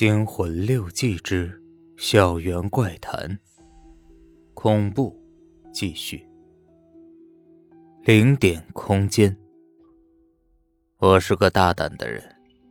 [0.00, 1.62] 惊魂六记之
[1.98, 3.38] 校园怪谈，
[4.54, 5.14] 恐怖
[5.74, 6.26] 继续。
[8.04, 9.36] 零点空间。
[11.00, 12.24] 我是个大胆的人，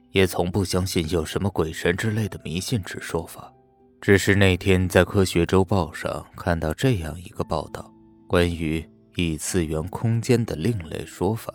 [0.10, 3.54] 也从不相信有什么鬼神之类的迷信之说法。
[4.02, 7.94] 只是那天在科学周报上看到这样一个报道，
[8.28, 8.84] 关于
[9.18, 11.54] 异次元空间的另类说法，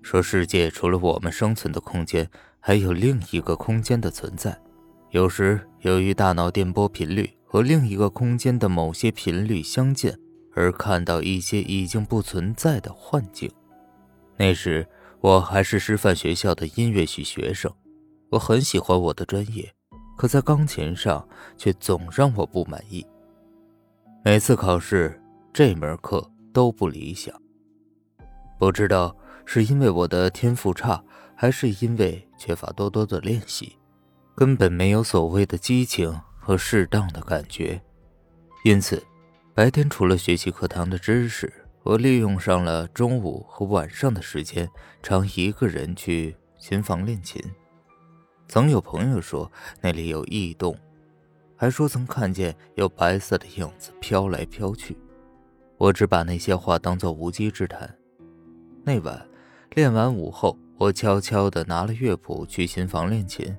[0.00, 2.26] 说世界除了我们生存的空间，
[2.58, 4.58] 还有另一个空间的存在。
[5.16, 10.12] 有时，由于大脑电波频率和另一个空间的某些频率相近，
[10.52, 13.50] 而看到一些已经不存在的幻境。
[14.36, 14.86] 那时
[15.22, 17.72] 我还是师范学校的音乐系学生，
[18.28, 19.72] 我很喜欢我的专业，
[20.18, 21.26] 可在钢琴上
[21.56, 23.02] 却总让我不满意。
[24.22, 25.18] 每次考试，
[25.50, 27.34] 这门课都不理想。
[28.58, 31.02] 不知道是因为我的天赋差，
[31.34, 33.78] 还是因为缺乏多多的练习。
[34.36, 37.80] 根本没有所谓的激情和适当的感觉，
[38.64, 39.02] 因此，
[39.54, 41.50] 白天除了学习课堂的知识，
[41.82, 44.68] 我利用上了中午和晚上的时间，
[45.02, 47.42] 常一个人去琴房练琴。
[48.46, 50.78] 曾有朋友说那里有异动，
[51.56, 54.98] 还说曾看见有白色的影子飘来飘去。
[55.78, 57.96] 我只把那些话当作无稽之谈。
[58.84, 59.26] 那晚
[59.74, 63.56] 练完舞后，我悄悄地拿了乐谱去琴房练琴。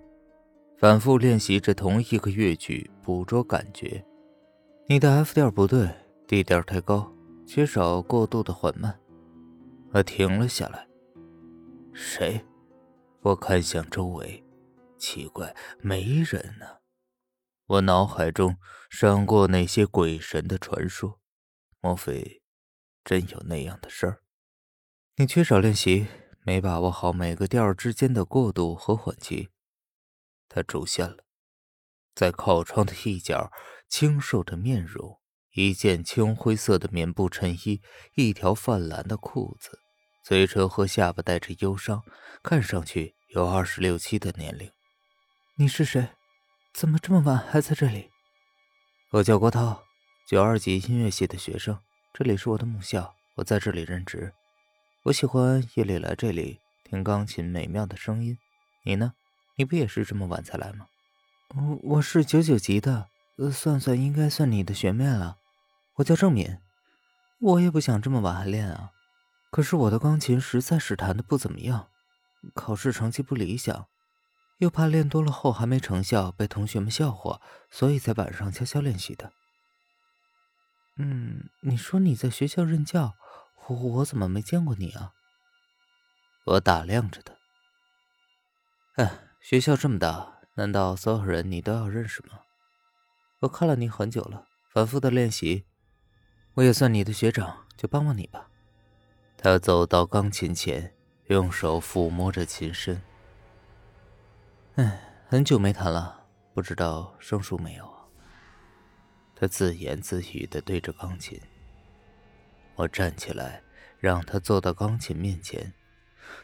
[0.79, 4.05] 反复练习着同一个乐曲，捕捉感觉。
[4.87, 5.89] 你的 F 调不对
[6.27, 7.11] ，D 调太高，
[7.47, 8.99] 缺少过度的缓慢。
[9.91, 10.87] 我停了下来。
[11.93, 12.45] 谁？
[13.21, 14.43] 我看向周围，
[14.99, 16.67] 奇怪，没人呢。
[17.65, 18.55] 我脑海中
[18.91, 21.19] 闪过那些鬼神的传说，
[21.81, 22.43] 莫非
[23.03, 24.21] 真有那样的事儿？
[25.15, 26.05] 你缺少练习，
[26.45, 29.49] 没把握好每个调之间的过渡和缓急。
[30.57, 31.17] 他出现了，
[32.15, 33.51] 在靠窗的一角，
[33.87, 35.19] 清瘦的面容，
[35.53, 37.79] 一件青灰色的棉布衬衣，
[38.15, 39.77] 一条泛蓝的裤子，
[40.25, 42.01] 嘴唇和下巴带着忧伤，
[42.41, 44.71] 看上去有二十六七的年龄。
[45.57, 46.09] 你是谁？
[46.73, 48.09] 怎么这么晚还在这里？
[49.11, 49.83] 我叫郭涛，
[50.27, 51.79] 九二级音乐系的学生，
[52.15, 54.33] 这里是我的母校，我在这里任职。
[55.03, 58.35] 我喜欢夜里来这里听钢琴美妙的声音。
[58.83, 59.13] 你呢？
[59.57, 60.85] 你不也是这么晚才来吗？
[61.55, 63.09] 我我是九九级的，
[63.51, 65.37] 算算应该算你的学妹了。
[65.95, 66.59] 我叫郑敏，
[67.39, 68.91] 我也不想这么晚还练啊。
[69.49, 71.89] 可是我的钢琴实在是弹的不怎么样，
[72.53, 73.87] 考试成绩不理想，
[74.59, 77.41] 又怕练多了后还没成效被同学们笑话，
[77.71, 79.33] 所以才晚上悄悄练习的。
[80.97, 83.15] 嗯，你说你在学校任教，
[83.69, 85.13] 我我怎么没见过你啊？
[86.45, 87.33] 我打量着他，
[89.03, 89.23] 哎。
[89.49, 92.41] 学校这么大，难道所有人你都要认识吗？
[93.39, 94.43] 我看了你很久了，
[94.73, 95.63] 反复的练习，
[96.55, 98.49] 我也算你的学长，就帮帮你吧。
[99.37, 100.93] 他走到钢琴前，
[101.27, 103.01] 用手抚摸着琴身。
[104.75, 108.03] 唉，很久没弹了，不知道生疏没有啊？
[109.33, 111.39] 他自言自语的对着钢琴。
[112.75, 113.63] 我站起来，
[113.97, 115.73] 让他坐到钢琴面前，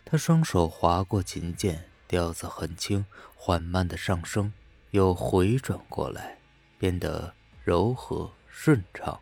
[0.05, 1.89] 他双手划过琴键。
[2.13, 3.03] 调子很轻，
[3.35, 4.53] 缓慢的上升，
[4.91, 6.37] 又回转过来，
[6.77, 9.19] 变得柔和顺畅。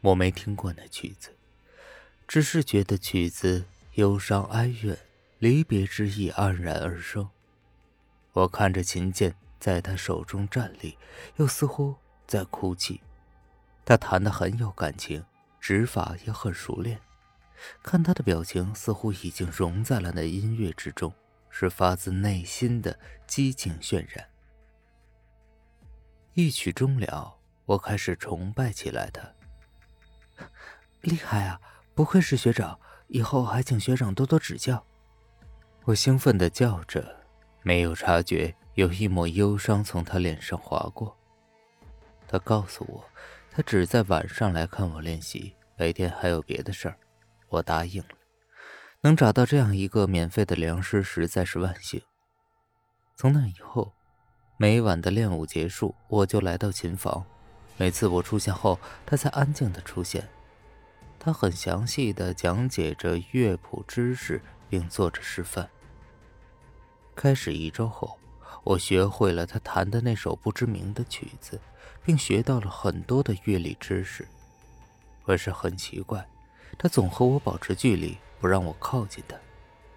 [0.00, 1.30] 我没听过那曲子，
[2.26, 4.98] 只是觉得曲子忧伤哀怨，
[5.38, 7.30] 离别之意黯然而生。
[8.32, 10.98] 我看着琴键在他手中站立，
[11.36, 11.94] 又似乎
[12.26, 13.00] 在哭泣。
[13.84, 15.24] 他弹得很有感情，
[15.60, 17.00] 指法也很熟练，
[17.84, 21.14] 看他的表情，似乎已经融在了那音乐之中。
[21.52, 22.98] 是发自内心的
[23.28, 24.28] 激情渲染。
[26.32, 29.10] 一曲终了，我开始崇拜起来。
[29.10, 29.22] 他
[31.02, 31.60] 厉害啊！
[31.94, 34.82] 不愧是学长，以后还请学长多多指教。
[35.84, 37.22] 我兴奋的叫着，
[37.62, 41.14] 没有察觉有一抹忧伤从他脸上划过。
[42.26, 43.04] 他告诉我，
[43.50, 46.96] 他只在晚上来看我练习，白天还有别的事儿。
[47.48, 48.21] 我答应了。
[49.04, 52.00] 能找到这样一个免费的良师，实在是万幸。
[53.16, 53.92] 从那以后，
[54.56, 57.24] 每晚的练舞结束，我就来到琴房。
[57.76, 60.28] 每次我出现后，他才安静的出现。
[61.18, 64.40] 他很详细的讲解着乐谱知识，
[64.70, 65.68] 并做着示范。
[67.16, 68.16] 开始一周后，
[68.62, 71.60] 我学会了他弹的那首不知名的曲子，
[72.04, 74.28] 并学到了很多的乐理知识。
[75.26, 76.24] 可是很奇怪，
[76.78, 78.16] 他总和我保持距离。
[78.42, 79.36] 不让我靠近他，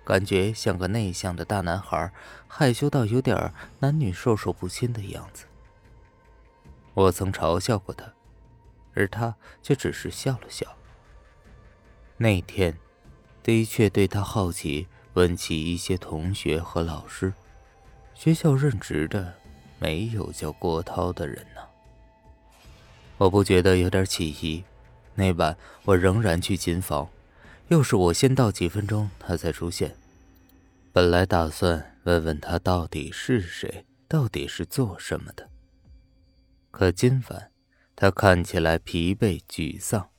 [0.04, 2.12] 感觉像个内向的大男孩，
[2.48, 5.46] 害羞到有点男女授受不亲的样子。
[6.94, 8.14] 我曾嘲笑过他，
[8.94, 10.68] 而他却只是笑了笑。
[12.18, 12.78] 那天，
[13.42, 17.34] 的确对他好奇，问起一些同学和老师。
[18.14, 19.34] 学校任职的
[19.80, 21.62] 没有叫郭涛的人呢。
[23.18, 24.64] 我不觉得有点起疑。
[25.16, 27.10] 那晚我仍然去琴房，
[27.70, 29.96] 又是我先到几分钟，他才出现。
[30.94, 35.50] 本来打算问问他到底是谁，到底是做什么的。
[36.70, 37.52] 可今晚，
[37.96, 40.10] 他看起来疲惫沮丧。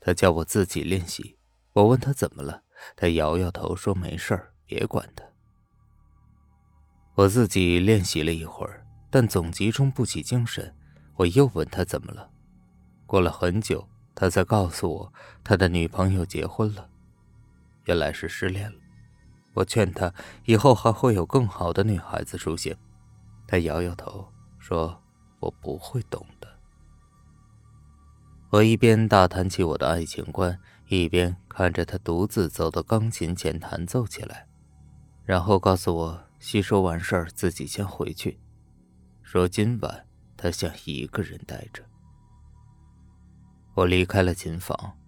[0.00, 1.36] 他叫我自己练习。
[1.72, 2.62] 我问他怎么了，
[2.94, 5.24] 他摇摇头说没事儿，别管他。
[7.14, 10.74] 我自己练习了一会儿，但总集中不起精神。
[11.16, 12.30] 我又问他怎么了。
[13.06, 15.12] 过了很久，他才告诉我
[15.42, 16.88] 他的女朋友结婚了，
[17.84, 18.78] 原来是失恋了。
[19.54, 20.12] 我劝他
[20.44, 22.76] 以后还会有更好的女孩子出现，
[23.46, 24.26] 他摇摇头
[24.58, 25.02] 说
[25.40, 26.48] ：“我不会懂的。”
[28.50, 30.58] 我一边大谈起我的爱情观，
[30.88, 34.46] 一边看着他独自走到钢琴前弹奏起来，
[35.24, 38.38] 然后告诉我吸收完事儿自己先回去，
[39.22, 40.06] 说今晚
[40.36, 41.82] 他想一个人待着。
[43.74, 44.98] 我离开了琴房，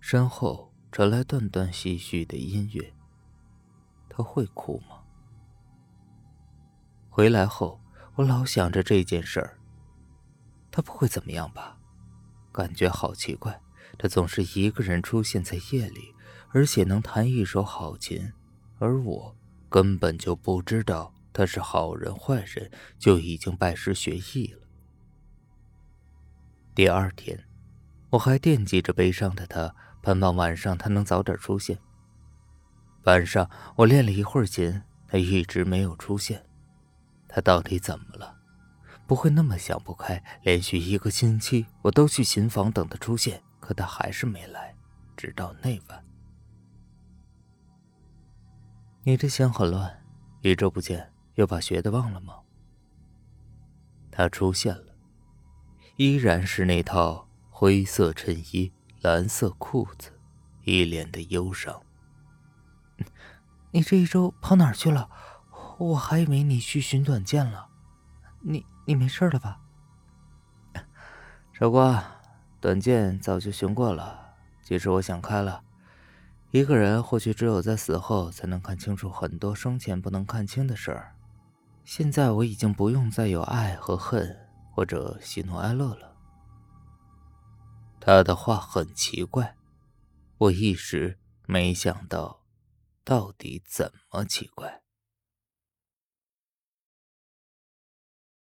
[0.00, 2.92] 身后传来断断续续的音乐。
[4.10, 5.00] 他会哭吗？
[7.08, 7.80] 回来后，
[8.14, 9.58] 我老想着这件事儿。
[10.70, 11.78] 他不会怎么样吧？
[12.52, 13.58] 感觉好奇怪，
[13.98, 16.14] 他总是一个人出现在夜里，
[16.50, 18.30] 而且能弹一手好琴，
[18.78, 19.34] 而我
[19.70, 24.60] 根本就不知道他是好人坏人，就已经拜师学艺了。
[26.74, 27.48] 第二天。
[28.10, 31.78] 我还惦记着悲伤的他，盼望晚上他能早点出现。
[33.04, 36.44] 晚上我练了一会儿琴，他一直没有出现。
[37.28, 38.36] 他到底怎么了？
[39.06, 40.22] 不会那么想不开？
[40.42, 44.74] 连续一个星期，我都去琴房等他出现，可他还是没来。
[45.16, 46.04] 直到那晚，
[49.04, 50.02] 你这心很乱，
[50.40, 52.34] 一周不见，又把学的忘了吗？
[54.10, 54.96] 他出现了，
[55.96, 57.28] 依然是那套。
[57.54, 58.72] 灰色衬衣，
[59.02, 60.10] 蓝色裤子，
[60.62, 61.82] 一脸的忧伤。
[63.72, 65.10] 你这一周跑哪儿去了？
[65.78, 67.66] 我还以为你去寻短见了。
[68.42, 69.60] 你你没事了吧？
[71.52, 72.20] 傻瓜，
[72.60, 74.34] 短见早就寻过了。
[74.62, 75.64] 其实我想开了，
[76.52, 81.16] 一个人或许只有在死后才能看清楚很多生前不能看清的事儿。
[81.84, 86.11] 现在我已经不用再有爱和恨，或者喜怒哀乐了。
[88.04, 89.56] 他的话很奇怪，
[90.36, 92.42] 我一时没想到，
[93.04, 94.81] 到底怎么奇怪。